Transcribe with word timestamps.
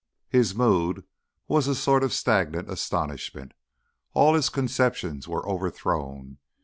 His 0.29 0.55
mood 0.55 1.03
was 1.47 1.67
a 1.67 1.75
sort 1.75 2.03
of 2.03 2.11
stagnant 2.11 2.71
astonishment. 2.71 3.51
All 4.15 4.33
his 4.33 4.49
conceptions 4.49 5.27
were 5.27 5.47
overthrown. 5.47 6.39